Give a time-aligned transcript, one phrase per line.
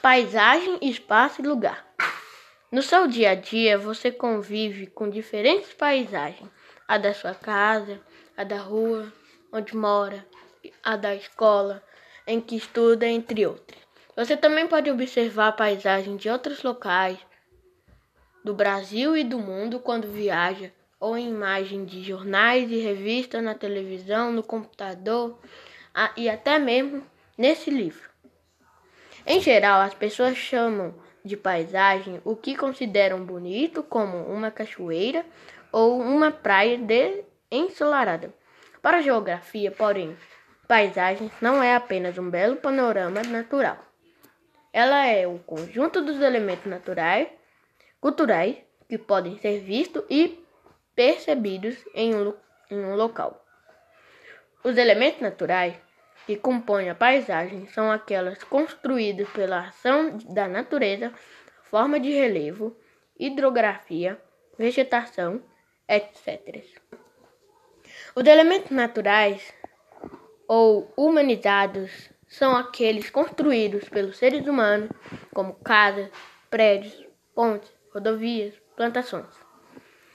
[0.00, 1.84] Paisagem, espaço e lugar.
[2.70, 6.48] No seu dia a dia, você convive com diferentes paisagens:
[6.86, 8.00] a da sua casa,
[8.36, 9.12] a da rua
[9.52, 10.24] onde mora,
[10.84, 11.82] a da escola
[12.26, 13.80] em que estuda, entre outras.
[14.14, 17.18] Você também pode observar paisagens de outros locais
[18.44, 23.54] do Brasil e do mundo quando viaja, ou em imagem de jornais e revistas na
[23.54, 25.40] televisão, no computador
[26.16, 27.04] e até mesmo
[27.36, 28.07] nesse livro.
[29.30, 35.22] Em geral, as pessoas chamam de paisagem o que consideram bonito, como uma cachoeira
[35.70, 36.80] ou uma praia
[37.50, 38.32] ensolarada.
[38.80, 40.16] Para a geografia, porém,
[40.66, 43.76] paisagem não é apenas um belo panorama natural.
[44.72, 47.28] Ela é o conjunto dos elementos naturais,
[48.00, 48.56] culturais,
[48.88, 50.42] que podem ser vistos e
[50.96, 52.32] percebidos em um,
[52.70, 53.44] em um local.
[54.64, 55.74] Os elementos naturais
[56.28, 61.10] que compõem a paisagem são aquelas construídas pela ação da natureza,
[61.70, 62.76] forma de relevo,
[63.18, 64.20] hidrografia,
[64.58, 65.42] vegetação,
[65.88, 66.62] etc.
[68.14, 69.54] Os elementos naturais
[70.46, 74.90] ou humanizados são aqueles construídos pelos seres humanos,
[75.32, 76.10] como casas,
[76.50, 79.34] prédios, pontes, rodovias, plantações.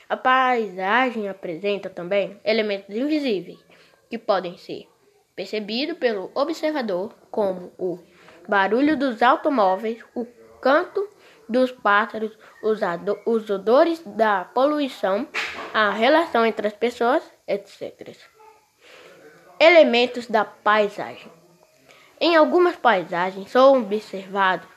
[0.08, 3.66] A paisagem apresenta também elementos invisíveis
[4.08, 4.93] que podem ser
[5.36, 8.00] percebido pelo observador como o
[8.48, 10.26] barulho dos automóveis, o
[10.62, 11.08] canto
[11.48, 15.28] dos pássaros, os, odores da poluição,
[15.74, 18.16] a relação entre as pessoas, etc.
[19.60, 21.32] Elementos da paisagem.
[22.20, 24.68] Em algumas paisagens são observados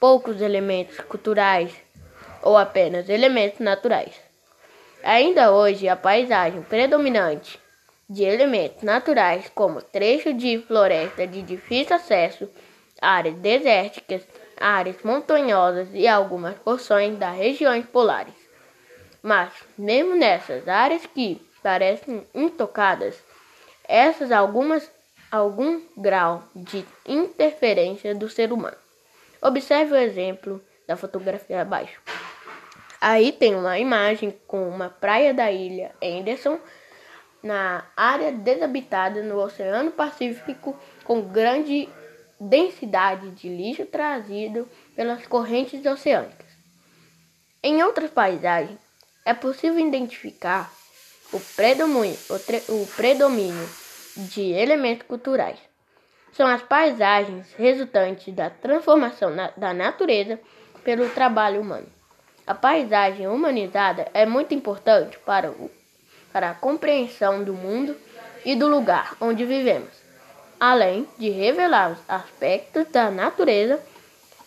[0.00, 1.72] poucos elementos culturais
[2.42, 4.14] ou apenas elementos naturais.
[5.02, 7.60] Ainda hoje, a paisagem predominante
[8.08, 12.48] de elementos naturais, como trechos de floresta de difícil acesso,
[13.00, 14.22] áreas desérticas,
[14.56, 18.34] áreas montanhosas e algumas porções das regiões polares.
[19.22, 23.16] Mas, mesmo nessas áreas que parecem intocadas,
[23.88, 24.88] essas algumas
[25.30, 28.76] algum grau de interferência do ser humano.
[29.42, 32.00] Observe o exemplo da fotografia abaixo.
[33.00, 36.58] Aí tem uma imagem com uma praia da ilha Anderson
[37.42, 41.88] na área desabitada no Oceano Pacífico com grande
[42.38, 46.46] densidade de lixo trazido pelas correntes oceânicas.
[47.62, 48.78] Em outras paisagens,
[49.24, 50.70] é possível identificar
[51.32, 52.18] o predomínio,
[52.68, 53.68] o, predomínio
[54.16, 55.58] de elementos culturais.
[56.32, 60.38] São as paisagens resultantes da transformação na, da natureza
[60.84, 61.86] pelo trabalho humano.
[62.46, 65.70] A paisagem humanizada é muito importante para o
[66.36, 67.96] para a compreensão do mundo
[68.44, 69.88] e do lugar onde vivemos.
[70.60, 73.80] Além de revelar os aspectos da natureza,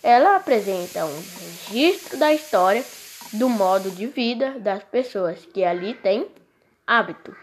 [0.04, 1.24] ela apresenta um
[1.72, 2.86] registro da história,
[3.34, 6.28] do modo de vida das pessoas que ali têm
[6.86, 7.36] hábito.